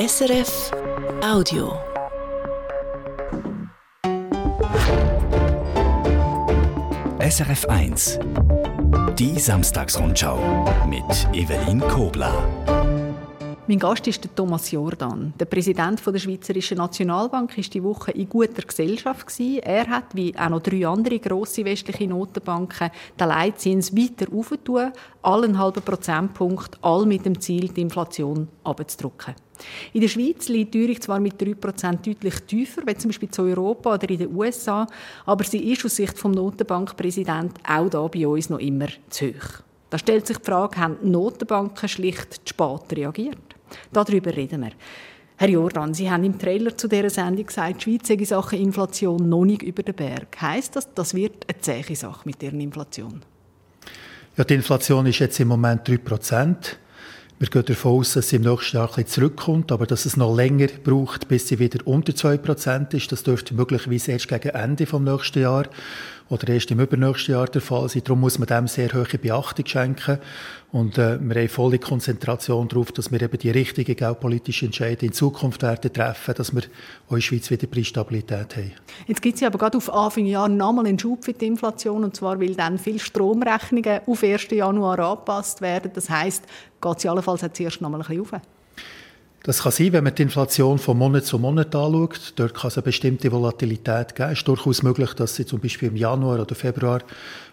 [0.00, 0.72] SRF
[1.22, 1.78] Audio.
[7.18, 8.18] SRF 1.
[9.18, 10.38] Die Samstagsrundschau
[10.88, 12.79] mit Evelin Kobler.
[13.70, 15.32] Mein Gast ist der Thomas Jordan.
[15.38, 20.48] Der Präsident der Schweizerischen Nationalbank ist die Woche in guter Gesellschaft Er hat, wie auch
[20.48, 22.90] noch drei andere grosse westliche Notenbanken,
[23.20, 29.36] den Leitzins weiter aufgetan, allen halben Prozentpunkt, all mit dem Ziel, die Inflation abzudrücken.
[29.92, 33.44] In der Schweiz liegt die Teuerung zwar mit 3% deutlich tiefer, wie zum Beispiel in
[33.44, 34.84] Europa oder in den USA,
[35.26, 39.62] aber sie ist aus Sicht des Notenbankpräsidenten auch da bei uns noch immer zu hoch.
[39.90, 43.49] Da stellt sich die Frage, haben Notenbanken schlicht zu spät reagiert?
[43.92, 44.72] Darüber reden wir.
[45.36, 49.26] Herr Jordan, Sie haben im Trailer zu dieser Sendung gesagt, die Schweiz sei Sachen Inflation
[49.28, 50.36] noch nicht über den Berg.
[50.38, 53.22] Heißt das, das wird eine zähe Sache mit deren Inflation?
[54.36, 56.78] Ja, die Inflation ist jetzt im Moment 3 Prozent.
[57.38, 60.36] Wir gehen davon aus, dass sie im nächsten Jahr ein zurückkommt, aber dass es noch
[60.36, 63.10] länger braucht, bis sie wieder unter 2% ist.
[63.10, 65.70] Das dürfte möglicherweise erst gegen Ende des nächsten Jahres
[66.30, 68.02] oder erst im übernächsten Jahr der Fall sein.
[68.04, 70.18] Darum muss man dem sehr hohe Beachtung schenken.
[70.70, 75.12] Und äh, wir haben volle Konzentration darauf, dass wir eben die richtigen geopolitischen Entscheidungen in
[75.12, 76.62] Zukunft werden treffen, dass wir
[77.08, 78.72] auch in der Schweiz wieder Preisstabilität haben.
[79.08, 82.04] Jetzt gibt es ja aber gerade auf Anfang Jahr nochmal einen Schub für die Inflation,
[82.04, 84.50] und zwar, weil dann viele Stromrechnungen auf 1.
[84.50, 85.90] Januar angepasst werden.
[85.92, 86.44] Das heisst,
[86.80, 88.40] geht es allenfalls jetzt erst nochmal ein bisschen rauf.
[89.42, 92.34] Das kann sein, wenn man die Inflation von Monat zu Monat anschaut.
[92.36, 94.32] Dort kann es eine bestimmte Volatilität geben.
[94.32, 97.00] Es ist durchaus möglich, dass sie zum Beispiel im Januar oder Februar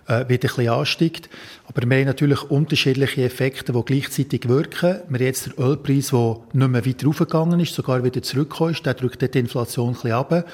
[0.08, 1.30] äh, wieder ein bisschen ansteigt.
[1.66, 5.00] Aber wir haben natürlich unterschiedliche Effekte, die gleichzeitig wirken.
[5.08, 8.86] Wir haben jetzt den Ölpreis, der nicht mehr weiter raufgegangen ist, sogar wieder zurückgekommen ist.
[8.86, 10.46] Der drückt die Inflation ein bisschen runter.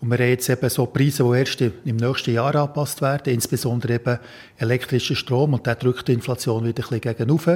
[0.00, 3.94] Und wir haben jetzt eben so Preise, die erst im nächsten Jahr angepasst werden, insbesondere
[3.94, 4.18] eben
[4.58, 5.54] elektrischer Strom.
[5.54, 7.48] Und der drückt die Inflation wieder ein bisschen gegen rauf.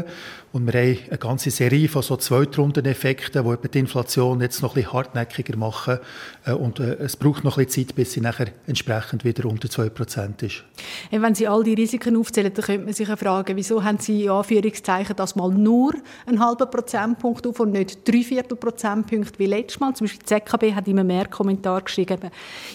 [0.53, 4.71] Und wir haben eine ganze Serie von so Zweitrundeneffekten, die eben die Inflation jetzt noch
[4.71, 5.99] ein bisschen hartnäckiger machen.
[6.45, 9.69] Äh, und äh, es braucht noch ein bisschen Zeit, bis sie nachher entsprechend wieder unter
[9.69, 10.65] 2% ist.
[11.11, 14.31] Wenn Sie all die Risiken aufzählen, dann könnte man sich fragen, wieso haben Sie in
[14.31, 15.93] Anführungszeichen das mal nur
[16.27, 19.95] einen halben Prozentpunkt auf und nicht drei Viertel Prozentpunkte wie letztes Mal.
[19.95, 22.30] Zum Beispiel die ZKB hat immer mehr Kommentar geschrieben,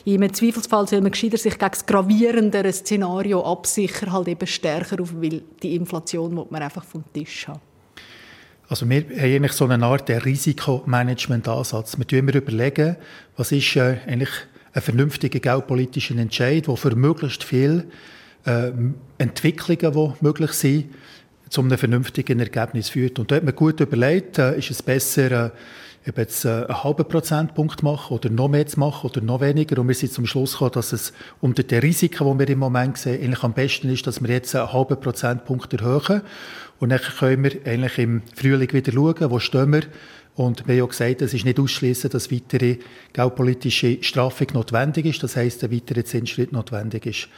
[0.05, 5.01] in einem Zweifelsfall soll man gescheiter sich gegen das gravierendere Szenario absichern, halt eben stärker
[5.01, 7.59] auf, weil die Inflation muss man einfach vom Tisch haben.
[8.67, 11.97] Also wir haben eigentlich so eine Art Risikomanagement-Ansatz.
[11.97, 12.95] Wir immer überlegen,
[13.37, 14.31] was ist äh, eigentlich
[14.73, 17.85] ein vernünftiger geopolitischer Entscheid, der für möglichst viele
[18.45, 18.71] äh,
[19.17, 20.85] Entwicklungen, die möglich sind,
[21.49, 23.19] zu einem vernünftigen Ergebnis führt.
[23.19, 25.49] Und da hat man gut überlegt, äh, ist es besser, äh,
[26.07, 29.79] ob jetzt äh, einen halben Prozentpunkt machen oder noch mehr zu machen oder noch weniger.
[29.79, 32.97] Und wir sind zum Schluss gekommen, dass es unter den Risiken, die wir im Moment
[32.97, 36.21] sehen, eigentlich am besten ist, dass wir jetzt einen halben Prozentpunkt erhöhen.
[36.79, 39.83] Und dann können wir eigentlich im Frühling wieder schauen, wo stehen wir.
[40.35, 42.77] Und haben ja gesagt, es ist nicht ausschließen, dass weitere
[43.13, 45.23] geopolitische Straffung notwendig ist.
[45.23, 47.29] Das heißt, ein weiterer Zinsschritt notwendig ist.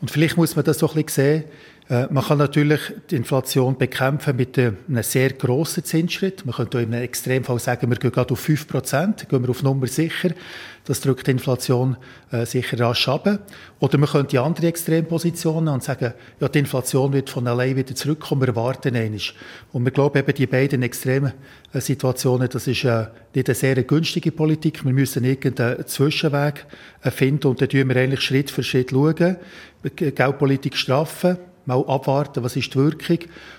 [0.00, 1.44] Und vielleicht muss man das so ein bisschen sehen.
[1.88, 6.44] Äh, man kann natürlich die Inflation bekämpfen mit einem sehr grossen Zinsschritt.
[6.44, 9.62] Man könnte in einem Extremfall sagen, wir gehen gerade auf 5 Prozent, gehen wir auf
[9.62, 10.30] Nummer sicher.
[10.84, 11.98] Das drückt die Inflation
[12.30, 13.40] äh, sicher rasch ab.
[13.78, 17.94] Oder man könnte die andere Extrempositionen und sagen, ja, die Inflation wird von allein wieder
[17.94, 19.20] zurückkommen, wir warten einmal.
[19.72, 21.34] Und wir glauben eben, die beiden extremen
[21.74, 24.82] äh, Situationen, das ist äh, nicht eine sehr günstige Politik.
[24.82, 26.64] Wir müssen irgendeinen Zwischenweg
[27.02, 29.36] äh, finden und dann schauen wir eigentlich Schritt für Schritt schauen,
[29.82, 33.18] Geldpolitik straffen, mal abwarten, was ist die Wirkung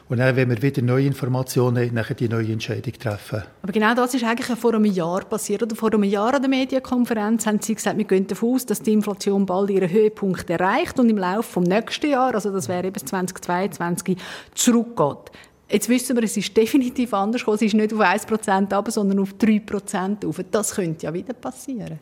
[0.10, 3.44] und dann, wenn wir wieder neue Informationen haben, nachher die neue Entscheidung treffen.
[3.62, 5.62] Aber genau das ist eigentlich vor einem Jahr passiert.
[5.62, 8.82] Oder vor einem Jahr an der Medienkonferenz haben Sie gesagt, wir gehen davon aus, dass
[8.82, 12.88] die Inflation bald ihren Höhepunkt erreicht und im Laufe des nächsten Jahres, also das wäre
[12.88, 14.18] eben 2022,
[14.56, 15.32] zurückgeht.
[15.72, 17.58] Jetzt wissen wir, es ist definitiv anders gekommen.
[17.58, 20.42] Es ist nicht auf 1% ab, sondern auf 3% auf.
[20.50, 22.00] Das könnte ja wieder passieren.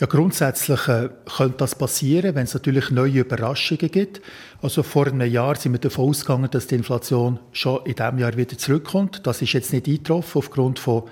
[0.00, 4.20] Ja, grundsätzlich äh, könnte das passieren, wenn es natürlich neue Überraschungen gibt.
[4.60, 8.36] Also vor einem Jahr sind wir davon ausgegangen, dass die Inflation schon in diesem Jahr
[8.36, 9.24] wieder zurückkommt.
[9.24, 11.04] Das ist jetzt nicht eingetroffen aufgrund von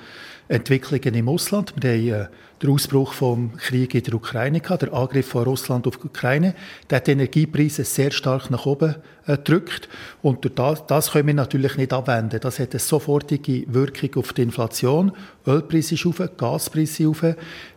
[0.48, 1.72] Entwicklungen im Ausland.
[1.80, 2.26] Wir haben äh,
[2.62, 6.54] den Ausbruch vom Krieg in der Ukraine gehabt, der Angriff von Russland auf die Ukraine.
[6.88, 8.94] Der hat die Energiepreise sehr stark nach oben
[9.26, 9.88] äh, gedrückt.
[10.22, 12.38] Und durch das, das können wir natürlich nicht abwenden.
[12.40, 15.12] Das hat eine sofortige Wirkung auf die Inflation.
[15.46, 17.24] Ölpreise ist rauf, Gaspreise rauf.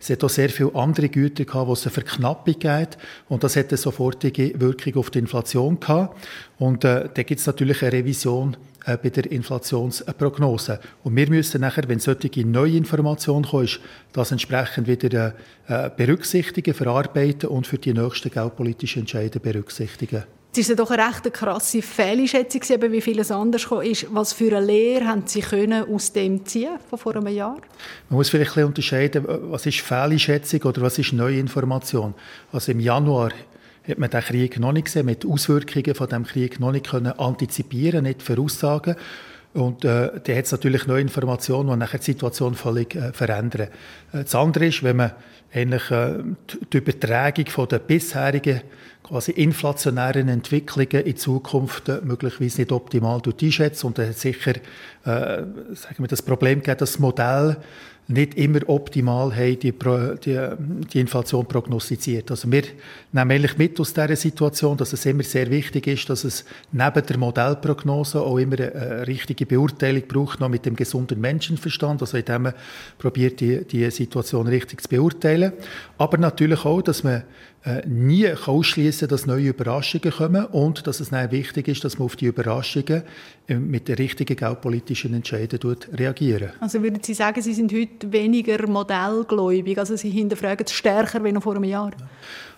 [0.00, 2.98] Es hat auch sehr viele andere Güter gehabt, wo es eine Verknappung gibt.
[3.28, 6.16] Und das hat eine sofortige Wirkung auf die Inflation gehabt.
[6.58, 8.56] Und äh, da gibt es natürlich eine Revision
[8.86, 10.78] äh, bei der Inflationsprognose.
[11.02, 13.68] Und wir müssen nachher, wenn solche neue Informationen kommen,
[14.12, 15.34] das entsprechend wieder
[15.68, 20.24] äh, berücksichtigen, verarbeiten und für die nächsten geldpolitischen Entscheidungen berücksichtigen.
[20.58, 24.06] Es ist doch eine recht krasse Fehleinschätzung, wie vieles anders ist.
[24.10, 27.58] Was für eine Lehre haben Sie können aus dem ziehen von vor einem Jahr?
[28.08, 32.14] Man muss vielleicht ein unterscheiden, was ist Fehleinschätzung oder was ist Neuinformation.
[32.52, 33.32] Also im Januar
[33.86, 37.12] hat man den Krieg noch nicht gesehen, mit Auswirkungen von dem Krieg noch nicht können
[37.12, 38.96] antizipieren, nicht voraussagen.
[39.56, 43.68] Und äh, da hat es natürlich neue Informationen, die nachher die Situation völlig äh, verändern.
[44.12, 45.12] Äh, das andere ist, wenn man
[45.52, 46.18] eigentlich äh,
[46.72, 48.60] die Übertragung von der bisherigen
[49.02, 53.84] quasi inflationären Entwicklungen in Zukunft äh, möglicherweise nicht optimal einschätzt.
[53.84, 54.58] Und er hat sicher äh,
[55.04, 57.56] sagen wir, das Problem gegeben, das Modell
[58.08, 60.48] nicht immer optimal haben die, die,
[60.92, 62.30] die Inflation prognostiziert.
[62.30, 62.62] Also wir
[63.12, 67.04] nehmen eigentlich mit aus dieser Situation, dass es immer sehr wichtig ist, dass es neben
[67.04, 72.42] der Modellprognose auch immer eine richtige Beurteilung braucht, noch mit dem gesunden Menschenverstand, also indem
[72.42, 72.54] man
[72.96, 75.52] probiert, die, die Situation richtig zu beurteilen.
[75.98, 77.24] Aber natürlich auch, dass man
[77.66, 82.06] äh, nie ausschließen dass neue Überraschungen kommen und dass es dann wichtig ist, dass man
[82.06, 83.02] auf die Überraschungen
[83.48, 86.50] äh, mit den richtigen geldpolitischen Entscheidungen reagieren.
[86.60, 91.32] Also würden Sie sagen, Sie sind heute weniger modellgläubig, also Sie hinterfragen es stärker wie
[91.32, 91.90] noch vor einem Jahr?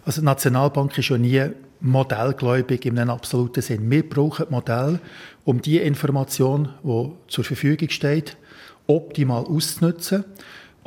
[0.04, 1.42] Also die Nationalbank ist ja nie
[1.80, 3.90] modellgläubig in einem absoluten Sinn.
[3.90, 5.00] Wir brauchen Modell,
[5.44, 8.36] um die Information, die zur Verfügung steht,
[8.86, 10.24] optimal auszunutzen.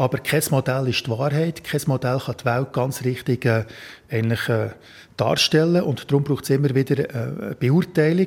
[0.02, 1.64] Aber kein Modell ist die Wahrheit.
[1.64, 3.66] Kein Modell kann die Welt ganz richtig äh,
[4.10, 4.72] eigentlich, äh,
[5.16, 5.84] darstellen.
[5.84, 8.26] Und darum braucht es immer wieder äh, eine Beurteilung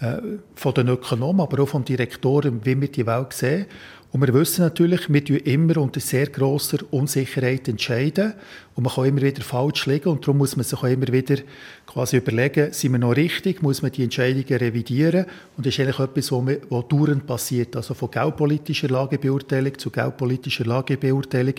[0.00, 0.16] äh,
[0.56, 3.66] von den Ökonomen, aber auch vom Direktoren, wie wir die Welt sehen.
[4.12, 8.34] Und wir wissen natürlich, wir entscheiden immer unter sehr grosser Unsicherheit entscheiden.
[8.74, 10.10] Und man kann immer wieder falsch liegen.
[10.10, 11.36] Und darum muss man sich auch immer wieder
[11.86, 13.62] quasi überlegen, sind wir noch richtig?
[13.62, 15.24] Muss man die Entscheidungen revidieren?
[15.56, 17.74] Und das ist eigentlich etwas, was, was dauernd passiert.
[17.74, 21.54] Also von geopolitischer Lagebeurteilung zu geopolitischer Lagebeurteilung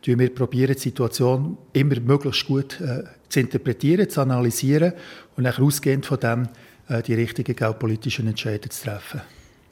[0.00, 4.94] tun wir probieren, die Situation immer möglichst gut äh, zu interpretieren, zu analysieren
[5.36, 6.48] und dann ausgehend von dem
[6.88, 9.20] äh, die richtigen geopolitischen Entscheidungen zu treffen.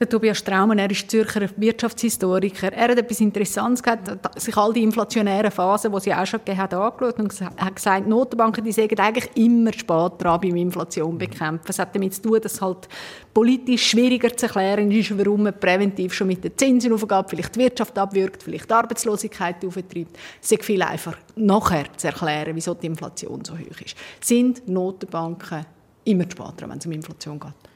[0.00, 2.72] Der Tobias Straumann, er ist Zürcher Wirtschaftshistoriker.
[2.72, 6.58] Er hat etwas Interessantes gehabt, sich all die inflationären Phasen, die sie auch schon gegeben
[6.58, 11.66] hat, angeschaut und hat gesagt, Notenbanken, die sagen eigentlich immer spät dran beim Inflation bekämpfen.
[11.68, 12.88] Es hat damit zu tun, dass halt
[13.34, 17.60] politisch schwieriger zu erklären ist, warum man präventiv schon mit den Zinsen aufgeht, vielleicht die
[17.60, 20.16] Wirtschaft abwirkt, vielleicht die Arbeitslosigkeit auftreibt.
[20.40, 23.96] Es ist viel einfacher, nachher zu erklären, wieso die Inflation so hoch ist.
[24.20, 25.66] Sind Notenbanken
[26.04, 27.67] immer spät dran, wenn es um Inflation geht?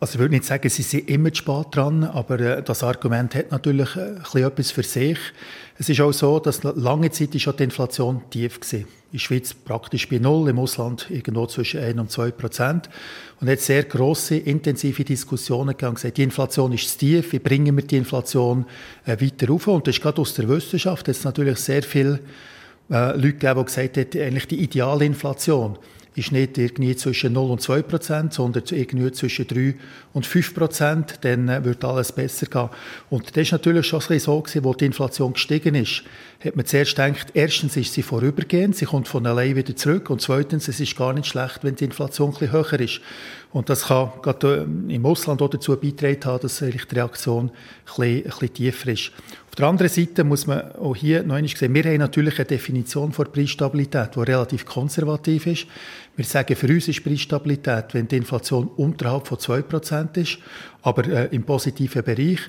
[0.00, 3.34] Also ich würde nicht sagen, sie sind immer zu spät dran, aber äh, das Argument
[3.34, 5.18] hat natürlich äh, etwas für sich.
[5.76, 8.78] Es ist auch so, dass lange Zeit ist die Inflation tief war.
[8.78, 12.90] In der Schweiz praktisch bei Null, im Ausland irgendwo zwischen 1 und 2 Prozent.
[13.40, 17.84] Und jetzt sehr grosse, intensive Diskussionen gegangen, die Inflation ist zu tief, wie bringen wir
[17.84, 18.66] die Inflation
[19.04, 19.66] äh, weiter rauf?
[19.66, 22.20] Und das ist gerade aus der Wissenschaft jetzt natürlich sehr viele
[22.88, 25.76] äh, Leute gegeben, die gesagt haben, eigentlich die ideale Inflation
[26.18, 29.74] ist nicht irgendwie zwischen 0 und 2 Prozent, sondern irgendwie zwischen 3
[30.12, 32.68] und 5 Prozent, dann äh, wird alles besser gehen.
[33.10, 36.02] Und das ist natürlich schon so gewesen, wo die Inflation gestiegen ist,
[36.44, 40.20] hat man zuerst gedacht, erstens ist sie vorübergehend, sie kommt von allein wieder zurück und
[40.20, 43.00] zweitens, es ist gar nicht schlecht, wenn die Inflation ein bisschen höher ist.
[43.50, 47.52] Und das kann gerade äh, im Ausland auch dazu beitragen haben, dass die Reaktion ein
[47.86, 49.12] bisschen, ein bisschen tiefer ist.
[49.48, 52.46] Auf der anderen Seite muss man auch hier noch einmal sehen, wir haben natürlich eine
[52.46, 55.66] Definition von Preisstabilität, die relativ konservativ ist.
[56.18, 60.38] Wir sagen, für uns ist Preisstabilität, wenn die Inflation unterhalb von 2% ist,
[60.82, 62.40] aber äh, im positiven Bereich.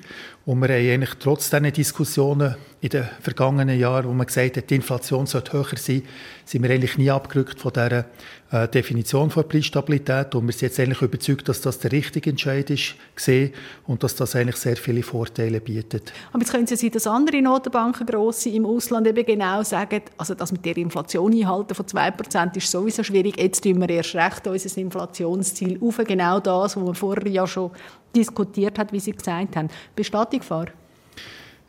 [0.44, 4.68] Und wir haben eigentlich trotz dieser Diskussionen in den vergangenen Jahren, wo man gesagt hat,
[4.68, 6.02] die Inflation sollte höher sein,
[6.44, 8.06] sind wir eigentlich nie abgerückt von dieser
[8.52, 10.34] äh, Definition von Preisstabilität.
[10.34, 13.52] Und wir sind jetzt eigentlich überzeugt, dass das der richtige Entscheid ist gesehen
[13.86, 16.12] und dass das eigentlich sehr viele Vorteile bietet.
[16.32, 20.34] Aber jetzt können Sie sehen, dass andere Notenbanken, grosse im Ausland eben genau sagen, also
[20.34, 23.40] das mit der Inflation einhalten von 2% ist sowieso schwierig.
[23.40, 25.98] Jetzt tun wir erst recht unser Inflationsziel auf.
[25.98, 27.70] Genau das, was wir vorher ja schon
[28.14, 29.68] diskutiert hat, wie Sie gesagt haben.
[29.94, 30.66] Besteht die Gefahr?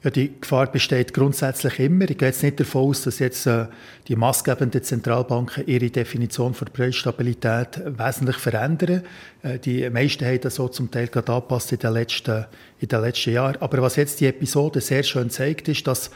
[0.03, 2.10] Ja, die Gefahr besteht grundsätzlich immer.
[2.10, 3.67] Ich gehe jetzt nicht davon aus, dass jetzt äh,
[4.08, 9.03] die maßgebenden Zentralbanken ihre Definition von Preisstabilität wesentlich verändern.
[9.43, 12.46] Äh, die meisten haben das so zum Teil gerade angepasst in den letzten,
[12.79, 13.58] in den letzten Jahren.
[13.62, 16.10] Aber was jetzt die Episode sehr schön zeigt, ist, dass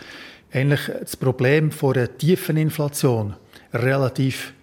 [0.52, 3.36] eigentlich das Problem von einer tiefen Inflation
[3.72, 4.54] relativ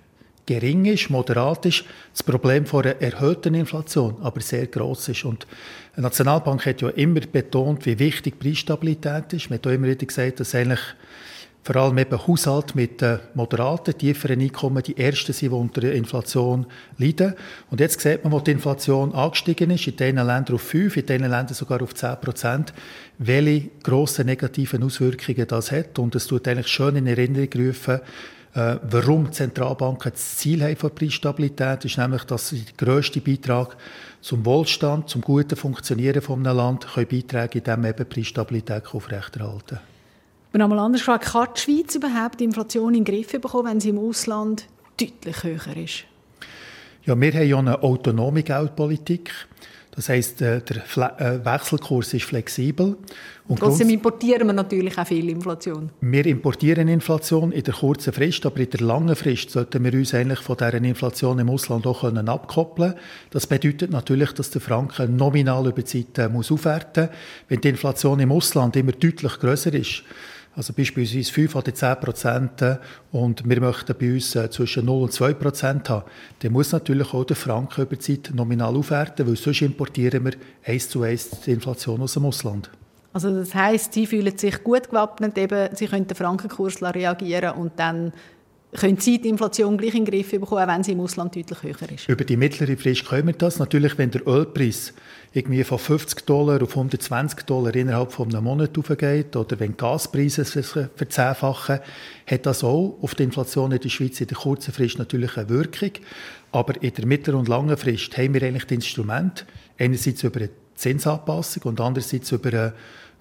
[0.47, 5.25] gering ist, moderat ist, das Problem von einer erhöhten Inflation aber sehr groß ist.
[5.25, 5.47] Und
[5.97, 9.51] die Nationalbank hat ja immer betont, wie wichtig Preisstabilität ist.
[9.51, 10.81] Man hat auch immer wieder gesagt, dass eigentlich
[11.65, 16.67] vor allem eben Haushalte mit moderaten, tieferen Einkommen die ersten sind, die unter der Inflation
[16.99, 17.35] leiden.
[17.71, 21.07] Und jetzt sieht man, wo die Inflation angestiegen ist, in diesen Ländern auf 5, in
[21.07, 22.73] diesen Ländern sogar auf 10 Prozent,
[23.19, 26.01] welche grossen negativen Auswirkungen das hat.
[26.01, 28.01] Und es tut eigentlich schön in Erinnerung rufen,
[28.55, 33.77] äh, warum Zentralbanken das Ziel haben von Preisstabilität, ist nämlich, dass sie den grössten Beitrag
[34.21, 39.81] zum Wohlstand, zum guten Funktionieren von einem Land können beitragen, indem eben Preisstabilität aufrechterhalten kann.
[40.53, 43.81] Wenn einmal anders gefragt, kann die Schweiz überhaupt die Inflation in den Griff bekommen, wenn
[43.81, 44.67] sie im Ausland
[45.01, 46.05] deutlich höher ist?
[47.05, 49.33] Ja, wir haben ja eine autonome Geldpolitik.
[49.95, 52.97] Das heißt, äh, der äh, Wechselkurs ist flexibel.
[53.47, 55.91] Und Trotzdem importieren wir natürlich auch viel Inflation.
[56.01, 60.15] Wir importieren Inflation in der kurzen Frist, aber in der langen Frist sollten wir uns
[60.15, 63.03] eigentlich von dieser Inflation im Ausland auch abkoppeln können.
[63.31, 67.19] Das bedeutet natürlich, dass der Franken nominal über die Zeit äh, muss aufwerten muss.
[67.49, 70.05] Wenn die Inflation im Ausland immer deutlich größer ist,
[70.55, 72.65] also beispielsweise 5 oder 10 Prozent
[73.11, 76.05] und wir möchten bei uns äh, zwischen 0 und 2 Prozent haben,
[76.41, 80.33] dann muss natürlich auch der Franken über die Zeit nominal aufwerten, weil sonst importieren wir
[80.65, 82.71] eins zu eins die Inflation aus dem Ausland.
[83.15, 87.73] Also das heißt, Sie fühlen sich gut gewappnet, eben, Sie können den Frankenkurs reagieren und
[87.77, 88.13] dann
[88.75, 91.63] können Sie die Inflation gleich in den Griff bekommen, auch wenn sie im Ausland deutlich
[91.63, 92.09] höher ist?
[92.09, 93.59] Über die mittlere Frist können wir das.
[93.59, 94.95] Natürlich, wenn der Ölpreis
[95.35, 100.45] irgendwie von 50 Dollar auf 120 Dollar innerhalb von einem Monat aufgeht oder wenn Gaspreise
[100.45, 101.81] sich verzehnfachen,
[102.27, 105.49] hat das auch auf die Inflation in der Schweiz in der kurzen Frist natürlich eine
[105.49, 105.93] Wirkung.
[106.53, 109.47] Aber in der mittleren und langen Frist haben wir eigentlich das Instrument,
[109.79, 112.51] einerseits über eine Zinsanpassung und andererseits über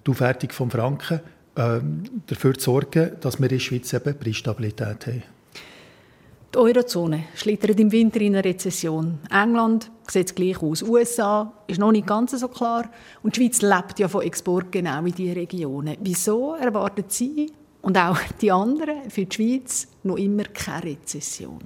[0.04, 1.20] die Aufwertung des Franken,
[1.56, 5.22] ähm, dafür zu sorgen, dass wir in der Schweiz eben Preisstabilität haben.
[6.54, 9.20] Die Eurozone schlittert im Winter in eine Rezession.
[9.30, 10.82] England sieht es gleich aus.
[10.82, 12.90] USA ist noch nicht ganz so klar.
[13.22, 15.96] Und die Schweiz lebt ja von Export genau in diese Regionen.
[16.00, 21.62] Wieso erwarten Sie und auch die anderen für die Schweiz noch immer keine Rezession?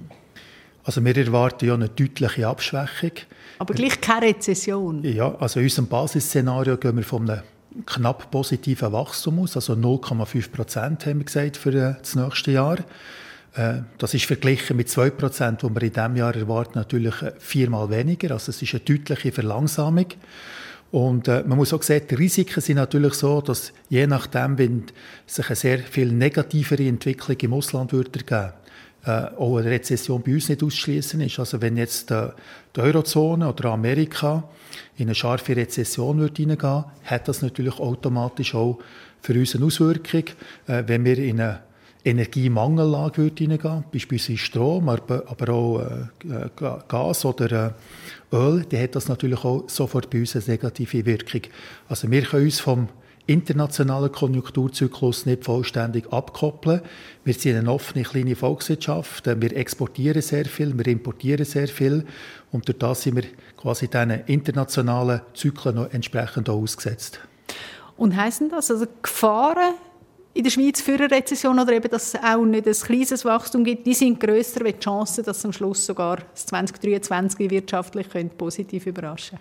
[0.85, 3.11] Also wir erwarten ja eine deutliche Abschwächung.
[3.59, 5.03] Aber gleich keine Rezession?
[5.03, 7.43] Ja, also in unserem Basisszenario gehen wir von einem
[7.85, 12.77] knapp positiven Wachstum aus, also 0,5 Prozent haben wir gesagt für äh, das nächste Jahr.
[13.53, 17.33] Äh, das ist verglichen mit 2 Prozent, die wir in diesem Jahr erwarten, natürlich äh,
[17.39, 18.31] viermal weniger.
[18.31, 20.07] Also es ist eine deutliche Verlangsamung.
[20.91, 24.83] Und äh, man muss auch sehen, die Risiken sind natürlich so, dass je nachdem, wenn
[25.25, 28.53] sich eine sehr viel negativere Entwicklung im Ausland würde ergeben,
[29.05, 31.39] äh, auch eine Rezession bei uns nicht ausschließen ist.
[31.39, 32.29] Also wenn jetzt äh,
[32.75, 34.43] die Eurozone oder Amerika
[34.97, 38.79] in eine scharfe Rezession würde hineingehen, hat das natürlich automatisch auch
[39.21, 40.23] für uns eine Auswirkung,
[40.67, 41.59] äh, wenn wir in eine
[42.07, 46.49] Energiemangellage würde hineingehen, beispielsweise Strom, aber, aber auch äh,
[46.87, 47.75] Gas oder
[48.31, 51.41] äh, Öl, dann hat das natürlich auch sofort bei uns eine negative Wirkung.
[51.89, 52.87] Also wir können uns vom
[53.27, 56.81] internationalen Konjunkturzyklus nicht vollständig abkoppeln.
[57.25, 62.05] Wir sind eine offene kleine Volkswirtschaft, wir exportieren sehr viel, wir importieren sehr viel
[62.51, 63.25] und durch das sind wir
[63.57, 67.19] quasi diesen internationalen Zyklen noch entsprechend auch ausgesetzt.
[67.97, 69.73] Und heißen das also Gefahren
[70.37, 73.63] in der Schweiz für eine Rezession oder eben, dass es auch nicht ein kleines Wachstum
[73.63, 78.85] gibt, die sind grösser als die Chancen, dass am Schluss sogar das 2023 wirtschaftlich positiv
[78.85, 79.39] überraschen.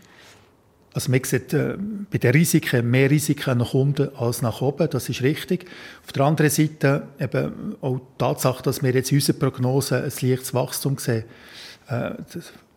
[0.94, 1.76] Also man sieht äh,
[2.10, 5.66] bei den Risiken mehr Risiken nach unten als nach oben, das ist richtig.
[6.02, 10.04] Auf der anderen Seite eben auch die Tatsache, dass wir jetzt in unserer Prognose ein
[10.04, 11.24] leichtes Wachstum sehen,
[11.88, 12.12] äh,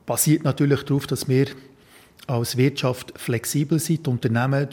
[0.06, 1.48] basiert natürlich darauf, dass wir
[2.28, 4.06] als Wirtschaft flexibel sind.
[4.06, 4.68] Die Unternehmen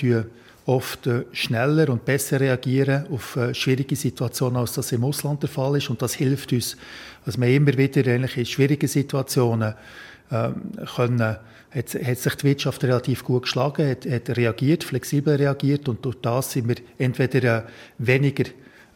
[0.67, 5.49] oft äh, schneller und besser reagieren auf äh, schwierige Situationen, als das im Ausland der
[5.49, 5.89] Fall ist.
[5.91, 6.77] Und das hilft uns,
[7.25, 9.75] dass wir immer wieder eigentlich in schwierigen Situationen
[10.31, 10.55] ähm,
[10.97, 16.05] können, hat, hat sich die Wirtschaft relativ gut geschlagen, hat, hat reagiert, flexibel reagiert und
[16.05, 17.63] durch das sind wir entweder äh,
[17.99, 18.45] weniger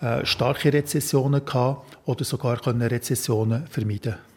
[0.00, 4.29] äh, starke Rezessionen gehabt oder sogar können Rezessionen vermeiden.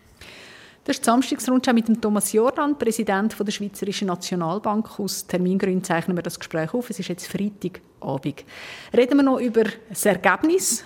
[0.85, 4.99] Das ist die Samstagsrundschau mit dem Thomas Jordan, Präsident der Schweizerischen Nationalbank.
[4.99, 6.89] Aus Termingründen zeichnen wir das Gespräch auf.
[6.89, 8.43] Es ist jetzt Freitagabend.
[8.93, 10.83] Reden wir noch über das Ergebnis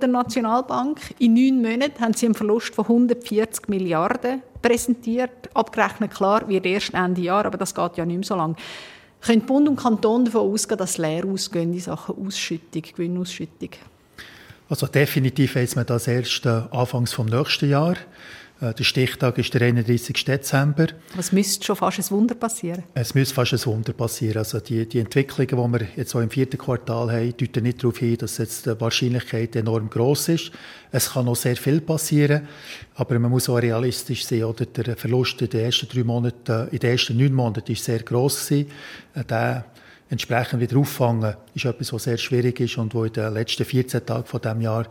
[0.00, 0.98] der Nationalbank.
[1.18, 5.50] In neun Monaten haben sie einen Verlust von 140 Milliarden präsentiert.
[5.52, 8.56] Abgerechnet klar wird erst Ende Jahr, aber das geht ja nicht mehr so lange.
[9.20, 13.70] Können Bund und Kanton davon ausgehen, dass leer ausgehen in Sachen Ausschüttung, Gewinnausschüttung?
[14.70, 17.96] Also definitiv weiß man das erst äh, anfangs vom nächsten Jahr.
[18.60, 20.24] Äh, der Stichtag ist der 31.
[20.24, 20.86] Dezember.
[21.16, 22.84] Was müsste schon fast ein Wunder passieren?
[22.94, 24.38] Es müsste fast ein Wunder passieren.
[24.38, 27.98] Also die, die Entwicklungen, die wir jetzt auch im vierten Quartal haben, deuten nicht darauf
[27.98, 30.52] hin, dass jetzt die Wahrscheinlichkeit enorm groß ist.
[30.92, 32.46] Es kann noch sehr viel passieren,
[32.94, 34.44] aber man muss auch realistisch sein.
[34.44, 34.66] Oder?
[34.66, 38.48] Der Verlust in den ersten drei Monaten, in den ersten neun Monaten ist sehr groß
[38.48, 38.70] gewesen.
[39.14, 39.64] Äh, der
[40.10, 44.04] entsprechend wieder auffangen, ist etwas, was sehr schwierig ist und wo in den letzten 14
[44.04, 44.86] Tagen von diesem Jahr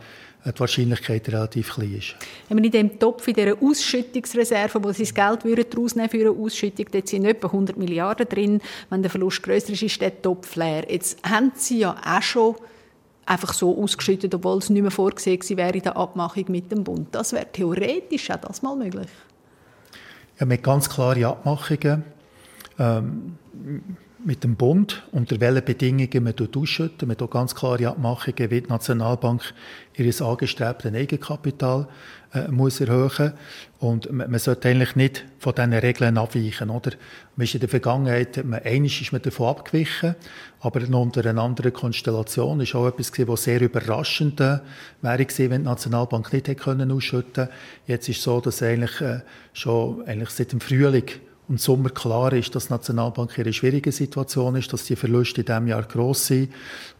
[0.52, 2.16] die Wahrscheinlichkeit relativ klein ist.
[2.48, 6.20] Wenn man in dem Topf, in dieser Ausschüttungsreserve, wo sie das Geld würden rausnehmen für
[6.20, 8.60] eine Ausschüttung, dort sind etwa 100 Milliarden drin.
[8.90, 10.84] Wenn der Verlust grösser ist, ist der Topf leer.
[10.90, 12.56] Jetzt haben sie ja auch schon
[13.26, 17.08] einfach so ausgeschüttet, obwohl es nicht mehr vorgesehen wäre in der Abmachung mit dem Bund.
[17.12, 19.08] Das wäre theoretisch auch das mal möglich.
[20.38, 22.04] Ja, mit ganz klaren Abmachungen.
[22.78, 23.38] Ähm,
[24.24, 27.08] mit dem Bund, unter welchen Bedingungen man ausschütten.
[27.08, 29.54] Man hat ganz klare Abmachungen, wie die Nationalbank
[29.96, 31.86] ihr angestrebtes Eigenkapital
[32.32, 33.34] äh, muss erhöhen
[33.78, 36.70] Und man, man, sollte eigentlich nicht von diesen Regeln abweichen.
[36.70, 36.92] Oder?
[37.36, 40.16] Man ist in der Vergangenheit, man, einisch ist man davon abgewichen,
[40.60, 44.58] aber unter einer anderen Konstellation ist auch etwas gewesen, was sehr überraschend äh,
[45.02, 46.90] wäre gewesen, wenn die Nationalbank nicht hätte können
[47.86, 49.20] Jetzt ist es so, dass eigentlich äh,
[49.52, 51.10] schon eigentlich seit dem Frühling
[51.48, 55.42] und Sommer klar ist, dass die Nationalbank in einer schwierigen Situation ist, dass die Verluste
[55.42, 56.52] in diesem Jahr gross sind.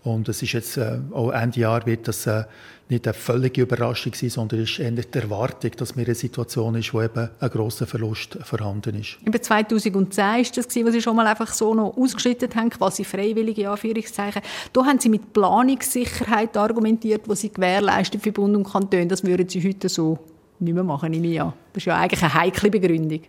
[0.02, 2.44] Und es ist jetzt, äh, auch Ende Jahr wird das äh,
[2.90, 6.14] nicht eine völlige Überraschung sein, sondern es ist eher die Erwartung, dass wir in einer
[6.14, 9.16] Situation ist, wo eben ein grosser Verlust vorhanden ist.
[9.24, 13.70] Über 2010 ist das was Sie schon mal einfach so noch ausgeschnitten haben, quasi freiwillige
[13.70, 14.42] Anführungszeichen.
[14.74, 19.08] Da haben Sie mit Planungssicherheit argumentiert, die Sie gewährleisten für Bund und Kanton.
[19.08, 20.18] Das würden Sie heute so
[20.60, 21.54] nicht mehr machen, nehme ich an.
[21.72, 23.20] Das ist ja eigentlich eine heikle Begründung.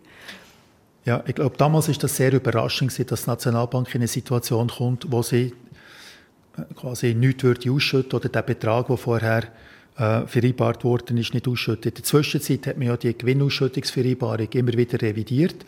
[1.05, 5.05] Ja, ich glaube, damals ist das sehr überraschend, dass die Nationalbank in eine Situation kommt,
[5.12, 5.53] wo sie
[6.57, 9.43] äh, quasi nichts würde ausschütten oder den Betrag, der vorher
[9.97, 11.91] äh, vereinbart worden ist, nicht ausschütten.
[11.91, 15.63] In der Zwischenzeit hat man ja die Gewinnausschüttungsvereinbarung immer wieder revidiert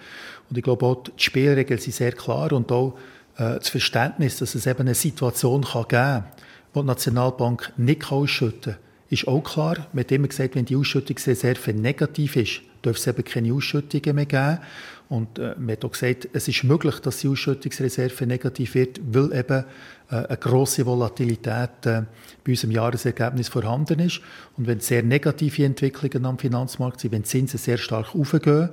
[0.49, 2.97] und ich glaube auch, die Spielregeln sind sehr klar und auch
[3.37, 6.25] äh, das Verständnis, dass es eben eine Situation kann geben kann,
[6.73, 9.87] wo die Nationalbank nicht ausschütten kann, ist auch klar.
[9.93, 14.25] Man hat immer gesagt, wenn die Ausschüttungsreserve negativ ist, darf es eben keine Ausschüttungen mehr
[14.25, 14.59] geben.
[15.09, 19.33] Und äh, man hat auch gesagt, es ist möglich, dass die Ausschüttungsreserve negativ wird, weil
[19.33, 19.63] eben
[20.09, 22.01] äh, eine grosse Volatilität äh,
[22.43, 24.21] bei unserem Jahresergebnis vorhanden ist.
[24.57, 28.69] Und wenn sehr negative Entwicklungen am Finanzmarkt sind, wenn Zinsen sehr stark aufgehen,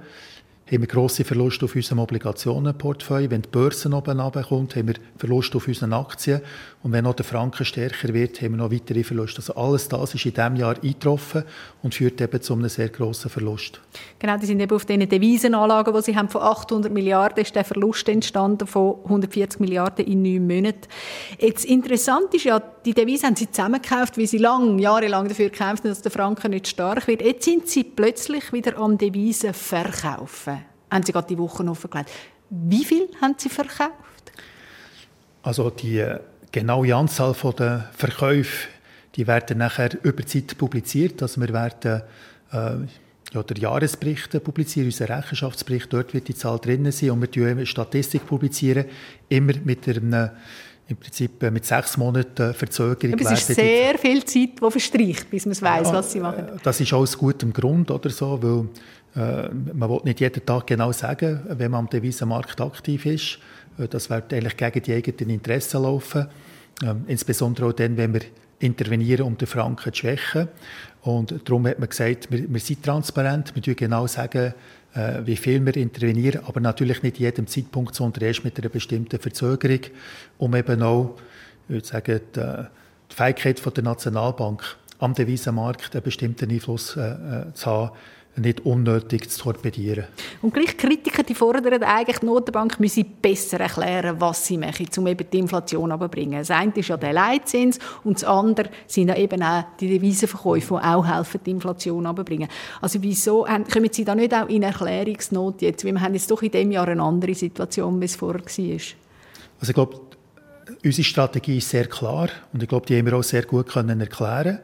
[0.71, 3.31] haben wir grosse Verluste auf unserem Obligationenportfolio.
[3.31, 6.41] Wenn die Börse oben runterkommt, haben wir Verluste auf unseren Aktien.
[6.83, 9.39] Und wenn auch der Franken stärker wird, haben wir noch weitere Verluste.
[9.39, 11.45] Also alles das ist in diesem Jahr eingetroffen
[11.83, 13.81] und führt eben zu einem sehr grossen Verlust.
[14.19, 17.65] Genau, die sind eben auf diesen Devisenanlagen, die Sie haben, von 800 Milliarden ist der
[17.65, 20.89] Verlust entstanden von 140 Milliarden in neun Monaten.
[21.39, 25.85] Jetzt interessant ist ja, die Devisen haben Sie zusammengekauft, weil Sie lang, jahrelang dafür gekämpft
[25.85, 27.23] haben, dass der Franken nicht stark wird.
[27.23, 30.54] Jetzt sind Sie plötzlich wieder am Devisen verkaufen.
[30.95, 32.11] Haben Sie gerade die Woche offengelegt.
[32.51, 34.31] Wie viel haben Sie verkauft?
[35.43, 36.21] Also die äh,
[36.53, 38.69] genaue Anzahl der Verkäufe,
[39.17, 41.21] die werden nachher über die Zeit publiziert.
[41.21, 42.03] Also wir werden
[42.53, 42.77] äh,
[43.33, 47.67] ja, der Jahresbericht publizieren, unser Rechenschaftsbericht, dort wird die Zahl drin sein und wir publizieren
[47.67, 48.85] Statistik publizieren,
[49.29, 50.31] immer mit einem
[50.87, 53.19] im Prinzip äh, mit sechs Monaten Verzögerung.
[53.19, 56.47] Aber es ist sehr viel Zeit, die verstreicht, bis man weiss, ja, was sie machen.
[56.47, 58.65] Äh, das ist aus gutem Grund oder so, weil äh,
[59.15, 63.39] man will nicht jeden Tag genau sagen, wenn man am Devisenmarkt aktiv ist.
[63.79, 66.27] Äh, das wird eigentlich gegen die eigenen Interessen laufen.
[66.83, 68.23] Ähm, insbesondere auch dann, wenn wir
[68.59, 70.49] intervenieren, um den Franken zu schwächen.
[71.03, 74.55] Und darum hat man gesagt, wir, wir sind transparent, wir sagen genau sagen,
[74.95, 79.19] äh, wie viel wir intervenieren, aber natürlich nicht jedem Zeitpunkt, sondern erst mit einer bestimmten
[79.19, 79.81] Verzögerung,
[80.39, 81.17] um eben auch,
[81.69, 82.41] ich würde sagen, die,
[83.11, 84.63] die Fähigkeit von der Nationalbank
[84.99, 87.91] am Devisenmarkt einen bestimmten Einfluss äh, äh zu haben,
[88.37, 90.05] nicht unnötig zu torpedieren.
[90.43, 95.07] Und gleich Kritiker die fordern eigentlich, die Notenbank müsse besser erklären, was sie machen, um
[95.07, 96.41] eben die Inflation abzubringen.
[96.41, 100.81] Das eine ist ja der Leitzins und das andere sind ja eben auch die Devisenverkäufe,
[100.81, 102.49] die auch helfen, die Inflation abzubringen.
[102.81, 105.85] Also wieso kommen Sie da nicht auch in Erklärungsnot jetzt?
[105.85, 108.79] Weil wir haben jetzt doch in diesem Jahr eine andere Situation, als es vorher war.
[109.61, 110.01] Also ich glaube,
[110.85, 114.01] unsere Strategie ist sehr klar und ich glaube, die haben wir auch sehr gut können
[114.01, 114.61] erklären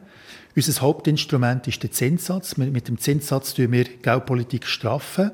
[0.55, 2.57] unser Hauptinstrument ist der Zinssatz.
[2.57, 5.31] Mit dem Zinssatz tun wir Geldpolitik straffen.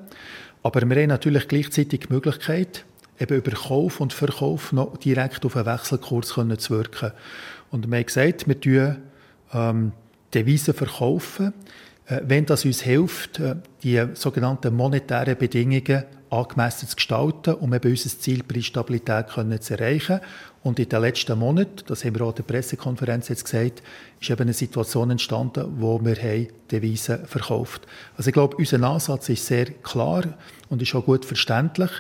[0.63, 2.85] Aber wir haben natürlich gleichzeitig die Möglichkeit,
[3.19, 7.11] eben über Kauf und Verkauf noch direkt auf einen Wechselkurs zu wirken.
[7.71, 8.97] Und wir haben gesagt, wir tun
[9.53, 9.91] ähm,
[10.33, 11.53] Devisen verkaufen,
[12.05, 17.91] äh, wenn das uns hilft, äh, die sogenannten monetären Bedingungen angemessen zu gestalten, um eben
[17.91, 19.27] unser Ziel Preisstabilität
[19.61, 20.19] zu erreichen.
[20.63, 23.81] Und in den letzten Monaten, das haben wir auch in der Pressekonferenz jetzt gesagt,
[24.19, 27.87] ist eben eine Situation entstanden, wo wir Devisen verkauft
[28.17, 30.23] Also ich glaube, unser Ansatz ist sehr klar
[30.69, 31.91] und ist auch gut verständlich.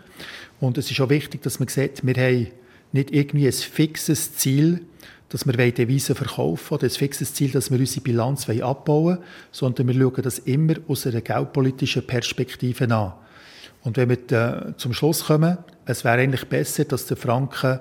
[0.59, 2.47] Und es ist auch wichtig, dass man sieht, wir haben
[2.91, 4.81] nicht irgendwie ein fixes Ziel,
[5.29, 9.17] dass wir Devisen verkaufen oder ein fixes Ziel, dass wir unsere Bilanz abbauen wollen,
[9.51, 13.13] sondern wir schauen das immer aus einer geldpolitischen Perspektive an.
[13.83, 17.79] Und wenn wir zum Schluss kommen, es wäre eigentlich besser, dass der Franken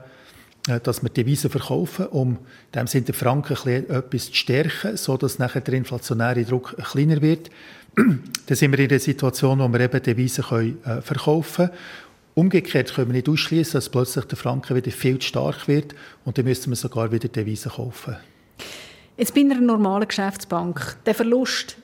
[0.68, 2.38] äh, dass wir Devisen verkaufen, um
[2.74, 7.50] dem Sinne den Franken etwas zu stärken, sodass nachher der inflationäre Druck kleiner wird.
[7.96, 11.78] Dann sind wir in der Situation, wo wir eben Devisen können, äh, verkaufen können.
[12.34, 15.94] Umgekehrt können wir nicht ausschließen, dass plötzlich der Franken wieder viel zu stark wird
[16.26, 18.16] und dann müssen wir sogar wieder Devisen kaufen.
[19.16, 21.78] Jetzt bei einer normalen Geschäftsbank, der Verlust,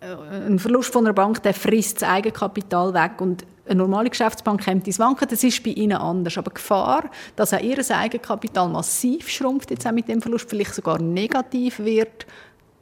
[0.00, 0.06] äh,
[0.46, 4.86] ein Verlust von einer Bank, der frisst das Eigenkapital weg und eine normale Geschäftsbank kommt
[4.86, 6.38] ins Wanken, das ist bei Ihnen anders.
[6.38, 10.74] Aber die Gefahr, dass auch Ihr Eigenkapital massiv schrumpft, jetzt auch mit dem Verlust, vielleicht
[10.74, 12.26] sogar negativ wird,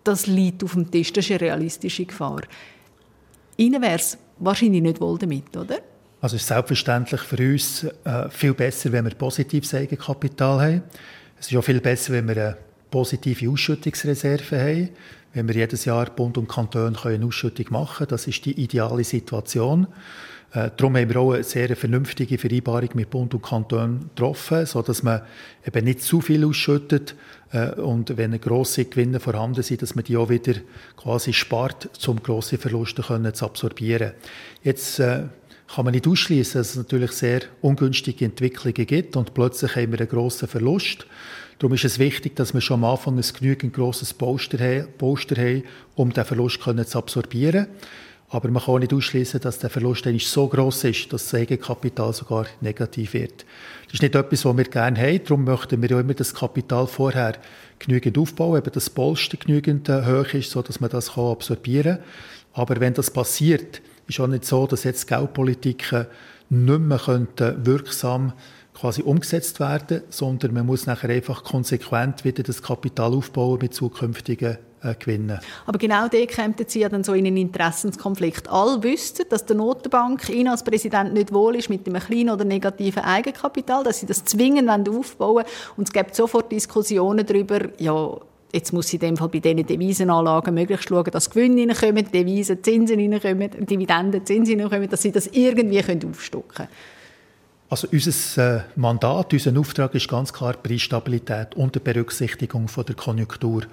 [0.05, 1.13] das liegt auf dem Tisch.
[1.13, 2.43] Das ist eine realistische Gefahr.
[3.57, 5.79] Ihnen wäre es wahrscheinlich nicht wohl damit, oder?
[6.21, 10.83] Also ist selbstverständlich für uns äh, viel besser, wenn wir positives Eigenkapital haben.
[11.39, 12.57] Es ist auch viel besser, wenn wir eine
[12.91, 14.89] positive Ausschüttungsreserve haben,
[15.35, 18.11] wenn wir jedes Jahr Bund und Kanton eine Ausschüttung machen können.
[18.11, 19.87] Das ist die ideale Situation.
[20.53, 25.03] Äh, darum haben wir auch eine sehr vernünftige Vereinbarung mit Bund und Kanton getroffen, sodass
[25.03, 25.23] man
[25.67, 27.15] eben nicht zu viel ausschüttet
[27.53, 30.55] äh, und wenn grosse Gewinne vorhanden sind, dass man die auch wieder
[30.97, 34.13] quasi spart, um grosse Verluste können zu absorbieren.
[34.63, 35.25] Jetzt äh,
[35.75, 40.01] kann man nicht ausschließen, dass es natürlich sehr ungünstige Entwicklungen gibt und plötzlich haben wir
[40.01, 41.07] einen grossen Verlust.
[41.59, 46.13] Darum ist es wichtig, dass wir schon am Anfang ein genügend grosses Poster haben, um
[46.13, 47.67] den Verlust zu absorbieren.
[48.29, 52.47] Aber man kann nicht ausschließen, dass der Verlust so groß ist, dass das Eigenkapital sogar
[52.61, 53.45] negativ wird.
[53.85, 55.21] Das ist nicht etwas, was wir gerne haben.
[55.23, 57.35] Darum möchten wir ja immer das Kapital vorher
[57.79, 62.05] genügend aufbauen, eben das Polster genügend äh, hoch ist, so dass man das absorbieren kann.
[62.53, 66.07] Aber wenn das passiert, ist auch nicht so, dass jetzt Geldpolitiken
[66.49, 67.27] nicht mehr
[67.65, 68.33] wirksam
[68.75, 74.59] quasi umgesetzt werden, sondern man muss nachher einfach konsequent wieder das Kapital aufbauen mit zukünftigen
[74.83, 75.39] äh, Gewinnen.
[75.67, 78.49] Aber genau da kämen Sie ja dann so in einen Interessenskonflikt.
[78.49, 82.45] Alle wüssten, dass der Notenbank Ihnen als Präsident nicht wohl ist mit einem kleinen oder
[82.45, 88.17] negativen Eigenkapital, dass Sie das zwingend aufbauen wollen und es gibt sofort Diskussionen darüber, ja,
[88.53, 92.63] Jetzt muss sie in dem Fall bei diesen Devisenanlagen möglichst schauen, dass Gewinne reinkommen, Devisen,
[92.63, 96.69] Zinsen reinkommen, Dividenden, Zinsen reinkommen, dass sie das irgendwie aufstocken können.
[97.69, 103.65] Also unser äh, Mandat, unser Auftrag ist ganz klar Preisstabilität unter Berücksichtigung von der Konjunktur.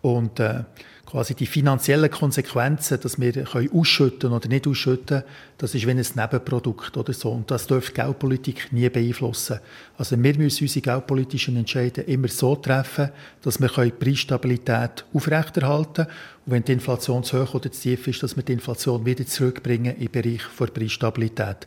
[0.00, 0.62] Und äh,
[1.08, 5.22] quasi die finanziellen Konsequenzen, dass wir können ausschütten oder nicht ausschütten,
[5.56, 7.30] das ist wie ein Nebenprodukt oder so.
[7.30, 9.58] Und das dürfte Geldpolitik nie beeinflussen.
[9.96, 13.08] Also wir müssen unsere geldpolitischen Entscheidungen immer so treffen,
[13.42, 16.16] dass wir die Preisstabilität aufrechterhalten können.
[16.44, 19.26] Und wenn die Inflation zu hoch oder zu tief ist, dass wir die Inflation wieder
[19.26, 21.66] zurückbringen im Bereich der Preisstabilität.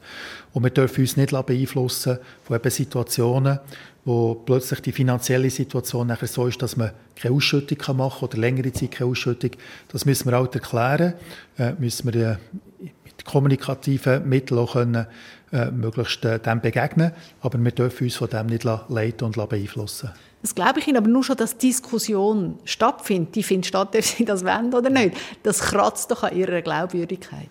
[0.54, 3.60] Und wir dürfen uns nicht beeinflussen von eben Situationen,
[4.05, 8.37] wo plötzlich die finanzielle Situation nachher so ist, dass man keine Ausschüttung machen kann oder
[8.37, 9.51] längere Zeit keine Ausschüttung.
[9.89, 11.13] Das müssen wir auch erklären,
[11.57, 12.37] äh, müssen wir äh,
[12.79, 15.05] mit kommunikativen Mitteln auch können,
[15.51, 17.11] äh, möglichst äh, dem begegnen,
[17.41, 20.11] aber wir dürfen uns von dem nicht leiten und beeinflussen.
[20.41, 24.25] Das glaube ich Ihnen, aber nur schon, dass Diskussion stattfindet, die findet statt, ob Sie
[24.25, 27.49] das wollen oder nicht, das kratzt doch an Ihrer Glaubwürdigkeit.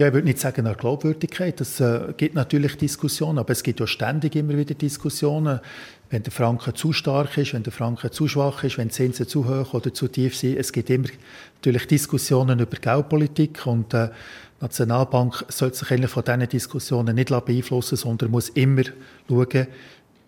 [0.00, 1.60] Ja, ich würde nicht sagen nach Glaubwürdigkeit.
[1.60, 5.60] Es äh, gibt natürlich Diskussionen, aber es gibt auch ständig immer wieder Diskussionen.
[6.08, 9.28] Wenn der Franken zu stark ist, wenn der Franken zu schwach ist, wenn die Zinsen
[9.28, 10.56] zu hoch oder zu tief sind.
[10.56, 11.08] Es gibt immer
[11.56, 17.28] natürlich Diskussionen über Geldpolitik und äh, die Nationalbank sollte sich eigentlich von diesen Diskussionen nicht
[17.28, 18.84] beeinflussen, sondern muss immer
[19.28, 19.66] schauen,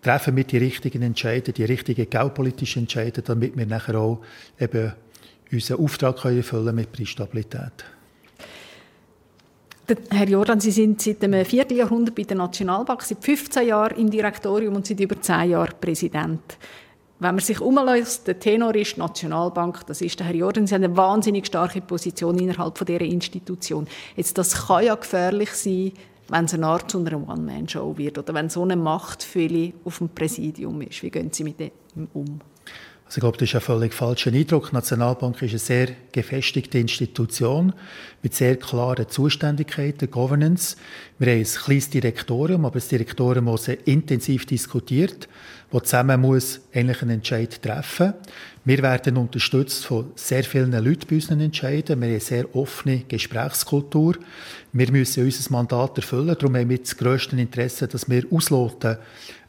[0.03, 4.21] treffen wir die richtigen Entscheidungen, die richtigen geldpolitischen Entscheidungen, damit wir nachher auch
[4.59, 4.93] eben
[5.51, 7.85] unseren Auftrag können erfüllen mit Preisstabilität.
[10.09, 14.09] Herr Jordan, Sie sind seit dem vierten Jahrhundert bei der Nationalbank, seit 15 Jahren im
[14.09, 16.57] Direktorium und seit über 10 Jahren Präsident.
[17.19, 20.85] Wenn man sich umlässt, der Tenor ist Nationalbank, das ist der Herr Jordan, Sie haben
[20.85, 23.85] eine wahnsinnig starke Position innerhalb von dieser Institution.
[24.15, 25.91] Jetzt, das kann ja gefährlich sein,
[26.29, 30.09] wenn es eine Art zu einer One-Man-Show wird oder wenn so eine Machtfülle auf dem
[30.09, 31.03] Präsidium ist.
[31.03, 31.71] Wie gehen Sie mit dem
[32.13, 32.39] um?
[33.13, 34.69] Also ich glaube, das ist ein völlig falscher Eindruck.
[34.69, 37.71] Die Nationalbank ist eine sehr gefestigte Institution
[38.23, 40.77] mit sehr klaren Zuständigkeiten, Governance.
[41.19, 45.29] Wir haben ein kleines Direktorium, aber das Direktorium, das sehr intensiv diskutiert,
[45.73, 48.13] das zusammen muss eigentlich einen Entscheid treffen.
[48.63, 51.99] Wir werden unterstützt von sehr vielen Leuten bei unseren Entscheiden.
[51.99, 54.15] Wir haben eine sehr offene Gesprächskultur.
[54.71, 56.35] Wir müssen unser Mandat erfüllen.
[56.39, 58.97] Darum haben wir das grösste Interesse, dass wir ausloten,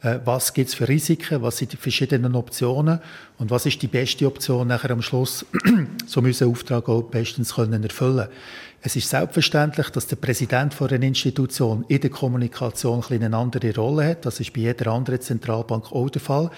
[0.01, 2.99] äh, was gibt es für Risiken, was sind die verschiedenen Optionen
[3.37, 5.45] und was ist die beste Option nachher am Schluss,
[6.15, 8.27] um unseren Auftrag auch bestens können erfüllen
[8.85, 14.27] es ist selbstverständlich, dass der Präsident einer Institution in der Kommunikation eine andere Rolle hat.
[14.27, 16.51] Das ist bei jeder anderen Zentralbank auch der Fall.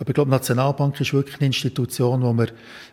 [0.00, 2.48] Aber ich glaube, die Nationalbank ist wirklich eine Institution, wo wir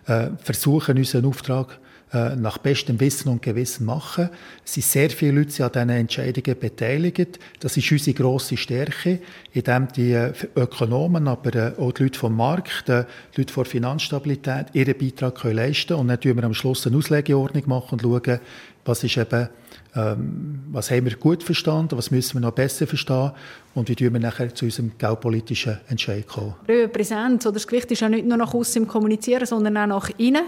[0.05, 1.79] äh, versuchen, unseren Auftrag
[2.13, 4.29] äh, nach bestem Wissen und Gewissen machen.
[4.63, 7.39] Es sind sehr viele Leute an diesen Entscheidungen beteiligt.
[7.59, 9.19] Das ist unsere grosse Stärke,
[9.51, 13.03] indem die äh, Ökonomen, aber äh, auch die Leute vom Markt, die
[13.35, 16.01] Leute von Finanzstabilität ihren Beitrag leisten können.
[16.01, 18.39] Und dann tun wir am Schluss eine Auslegeordnung machen und schauen,
[18.85, 19.49] was ist eben
[19.95, 23.31] ähm, was haben wir gut verstanden, was müssen wir noch besser verstehen
[23.75, 26.53] und wie tun wir nachher zu unserem geopolitischen Entscheid kommen.
[26.91, 30.43] Präsenz, das Gewicht ist ja nicht nur nach außen im Kommunizieren, sondern auch nach innen.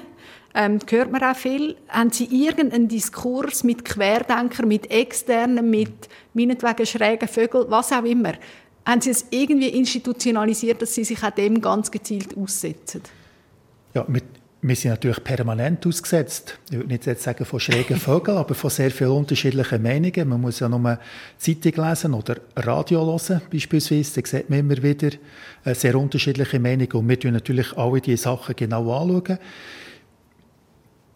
[0.53, 1.75] Ähm, hört man auch viel.
[1.87, 8.33] Haben Sie irgendeinen Diskurs mit Querdenkern, mit Externen, mit meinetwegen schrägen Vögeln, was auch immer?
[8.85, 13.01] Haben Sie es irgendwie institutionalisiert, dass Sie sich auch dem ganz gezielt aussetzen?
[13.93, 14.23] Ja, mit
[14.61, 16.57] wir sind natürlich permanent ausgesetzt.
[16.69, 20.27] Ich würde nicht jetzt sagen von schrägen Vögeln, aber von sehr vielen unterschiedlichen Meinungen.
[20.27, 20.99] Man muss ja nur
[21.37, 24.21] Zeitung lesen oder Radio hören, beispielsweise.
[24.21, 25.09] Da sieht man immer wieder
[25.63, 26.91] äh, sehr unterschiedliche Meinungen.
[26.91, 29.37] Und wir schauen natürlich alle diese Sachen genau anschauen.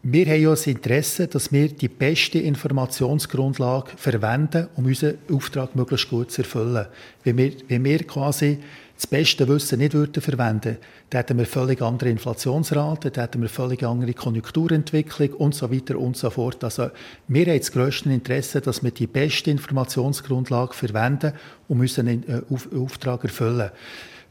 [0.04, 6.10] Wir haben ja das Interesse, dass wir die beste Informationsgrundlage verwenden, um unseren Auftrag möglichst
[6.10, 6.88] gut zu erfüllen.
[7.24, 8.58] Wenn wir, wenn wir quasi
[9.02, 10.78] das beste Wissen nicht würden verwenden,
[11.10, 15.98] dann hätten wir völlig andere Inflationsraten, dann hätten wir völlig andere Konjunkturentwicklung und so weiter
[15.98, 16.64] und so fort.
[16.64, 16.92] Also
[17.28, 21.34] wir haben das grösste Interesse, dass wir die beste Informationsgrundlage verwenden,
[21.68, 22.42] um unseren äh,
[22.78, 23.72] Auftrag erfüllen.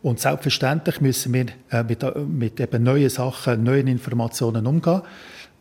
[0.03, 5.03] Und selbstverständlich müssen wir äh, mit, äh, mit eben neuen Sachen, neuen Informationen umgehen.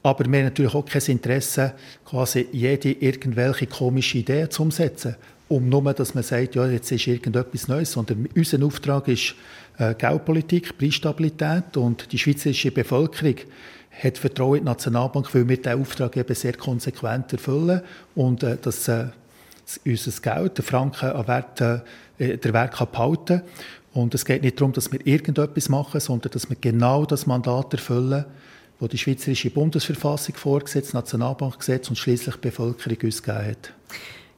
[0.03, 1.73] Aber wir haben natürlich auch kein Interesse,
[2.05, 5.15] quasi jede irgendwelche komische Idee zu umsetzen
[5.49, 9.35] um nur, dass man sagt, ja, jetzt ist irgendetwas Neues, sondern unser Auftrag ist
[9.77, 13.35] äh, Geldpolitik, Preisstabilität und die schweizerische Bevölkerung
[13.91, 17.81] hat Vertrauen in die Nationalbank, weil wir diesen Auftrag eben sehr konsequent erfüllen
[18.15, 19.07] und äh, dass äh,
[19.85, 23.41] unser Geld, der Franken, an Wert, äh, der Wert kann behalten
[23.93, 27.73] Und es geht nicht darum, dass wir irgendetwas machen, sondern dass wir genau das Mandat
[27.73, 28.25] erfüllen,
[28.79, 33.73] wo die Schweizerische Bundesverfassung vorgesetzt, Nationalbankgesetz und schließlich die Bevölkerung uns gegeben hat.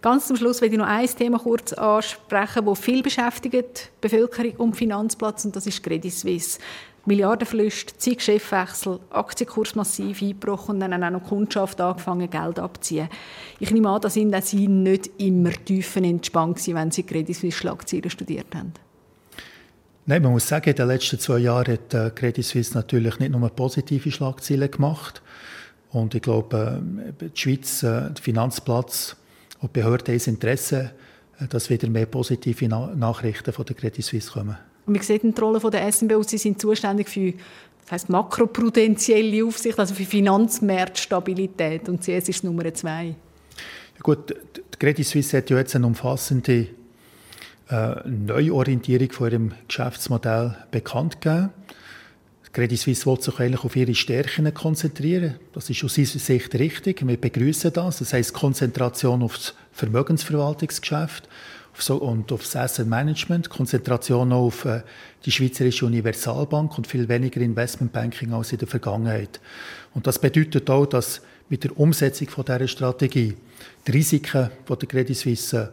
[0.01, 4.75] Ganz zum Schluss will ich noch ein Thema kurz ansprechen, das viel beschäftigt, Bevölkerung und
[4.75, 6.57] Finanzplatz, und das ist Credit Suisse.
[7.05, 13.09] Milliardenverluste, zig Chefwechsel, Aktienkurs massiv eingebrochen und dann auch noch Kundschaft angefangen, Geld abzuziehen.
[13.59, 18.09] Ich nehme an, dass Ihnen Sie nicht immer tiefenentspannt waren, wenn Sie Credit Suisse Schlagzeilen
[18.09, 18.73] studiert haben.
[20.07, 23.31] Nein, man muss sagen, in den letzten zwei Jahren hat äh, Credit Suisse natürlich nicht
[23.31, 25.21] nur positive Schlagzeilen gemacht.
[25.91, 26.81] Und ich glaube,
[27.19, 29.15] äh, die Schweiz, äh, der Finanzplatz,
[29.62, 30.91] und die Behörden haben Interesse,
[31.39, 34.58] äh, dass wieder mehr positive Nachrichten von der Credit Suisse kommen.
[34.86, 36.30] Und wie sieht die Rolle der SNB aus?
[36.30, 37.34] Sie sind zuständig für
[37.84, 41.89] das heisst makroprudentielle Aufsicht, also für Finanzmarktstabilität.
[41.89, 43.08] Und CS ist Nummer zwei.
[43.95, 46.67] Ja gut, die Credit Suisse hat ja jetzt eine umfassende
[47.69, 51.50] äh, Neuorientierung von ihrem Geschäftsmodell bekannt gegeben.
[52.53, 55.35] Credit Suisse will sich eigentlich auf ihre Stärken konzentrieren.
[55.53, 57.07] Das ist aus unserer Sicht richtig.
[57.07, 57.99] Wir begrüßen das.
[57.99, 61.29] Das heißt Konzentration auf das Vermögensverwaltungsgeschäft
[61.87, 64.81] und auf das Asset Management, Konzentration auf äh,
[65.25, 69.39] die Schweizerische Universalbank und viel weniger Investmentbanking als in der Vergangenheit.
[69.93, 73.35] Und das bedeutet auch, dass mit der Umsetzung von dieser Strategie
[73.87, 75.71] die Risiken von der Credit Suisse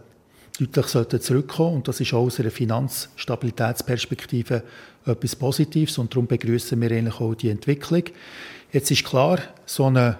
[0.59, 4.63] deutlich sollten zurückkommen und das ist auch aus einer Finanzstabilitätsperspektive
[5.07, 8.05] etwas Positives und darum begrüßen wir eigentlich auch die Entwicklung.
[8.73, 10.19] Jetzt ist klar, so eine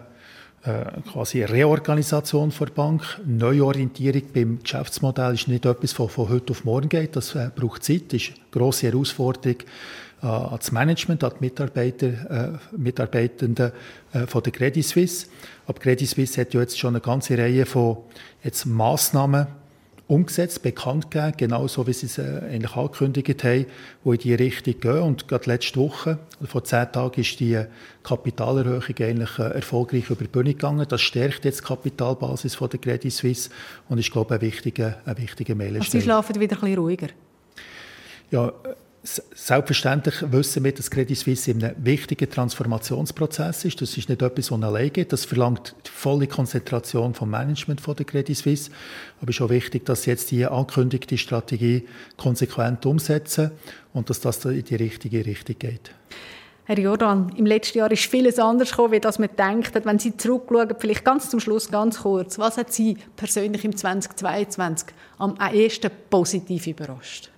[0.63, 6.65] äh, quasi Reorganisation der Bank, Neuorientierung beim Geschäftsmodell ist nicht etwas, das von heute auf
[6.65, 7.17] morgen geht.
[7.17, 9.59] Das äh, braucht Zeit, das ist eine grosse Herausforderung
[10.23, 13.73] äh, an das Management, an die Mitarbeiter, äh, Mitarbeitenden
[14.13, 15.27] äh, von der Credit Suisse.
[15.67, 17.99] Aber Credit Suisse hat ja jetzt schon eine ganze Reihe von
[18.43, 19.47] jetzt Massnahmen
[20.09, 23.67] umgesetzt, bekannt gegeben, genauso wie sie es äh, eigentlich angekündigt haben,
[24.05, 25.03] die in die Richtung gehen.
[25.03, 27.63] Und gerade letzte Woche, also vor zehn Tagen, ist die
[28.03, 30.87] Kapitalerhöhung eigentlich äh, erfolgreich über die Bühne gegangen.
[30.89, 33.51] Das stärkt jetzt die Kapitalbasis von der Credit Suisse
[33.91, 35.83] und ist, glaube ich, ein wichtiger, ein wichtiger Meilenstein.
[35.83, 37.09] Also Sie schlafen wieder ein bisschen ruhiger?
[38.31, 38.53] Ja,
[39.03, 43.81] Selbstverständlich wissen wir, dass Credit Suisse in einem wichtigen Transformationsprozess ist.
[43.81, 45.13] Das ist nicht etwas, das allein geht.
[45.13, 48.71] Das verlangt die volle Konzentration vom Management von der Credit Suisse.
[49.21, 53.53] Aber es ist auch wichtig, dass sie jetzt die angekündigte Strategie konsequent umsetzen
[53.93, 55.93] und dass das in die richtige Richtung geht.
[56.65, 59.73] Herr Jordan, im letzten Jahr ist vieles anders gekommen, das man denkt.
[59.87, 64.89] Wenn Sie zurückschauen, vielleicht ganz zum Schluss, ganz kurz, was hat Sie persönlich im 2022
[65.17, 67.31] am ehesten positiv überrascht?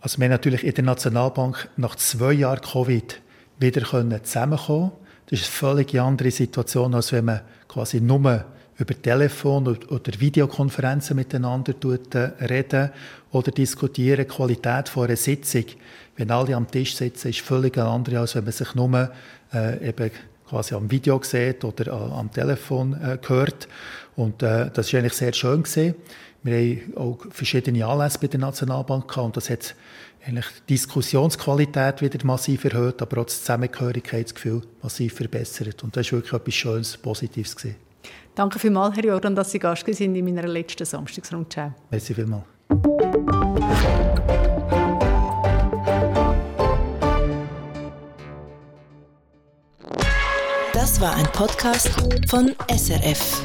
[0.00, 3.20] Also wir haben natürlich in der Nationalbank nach zwei Jahren Covid
[3.58, 3.82] wieder
[4.22, 4.92] zusammenkommen
[5.26, 8.44] Das ist eine völlig andere Situation, als wenn man quasi nur
[8.78, 11.74] über Telefon oder Videokonferenzen miteinander
[12.14, 12.90] äh, reden
[13.30, 14.26] oder diskutieren.
[14.26, 15.64] Die Qualität von einer Sitzung,
[16.16, 19.10] wenn alle am Tisch sitzen, ist völlig andere, als wenn man sich nur
[19.52, 20.10] äh, eben
[20.48, 23.68] quasi am Video gesehen oder am Telefon äh, gehört.
[24.16, 25.62] Und äh, das war eigentlich sehr schön.
[25.62, 25.94] Gewesen.
[26.42, 29.74] Wir haben auch verschiedene Anlässe bei der Nationalbank gehabt und das hat
[30.26, 35.82] eigentlich die Diskussionsqualität wieder massiv erhöht, aber auch das Zusammengehörigkeitsgefühl massiv verbessert.
[35.84, 37.56] Und das war wirklich etwas Schönes, Positives.
[37.56, 37.76] Gewesen.
[38.34, 41.72] Danke vielmals, Herr Jordan, dass Sie Gast sind in meiner letzten Samstagsrundschau.
[41.90, 42.44] Merci vielmals.
[50.72, 51.90] Das war ein Podcast
[52.28, 53.42] von SRF.